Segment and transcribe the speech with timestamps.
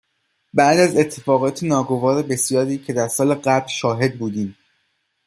[0.53, 4.57] بعد از اتفاقات ناگوار بسیاری که در سال قبل شاهد بودیم،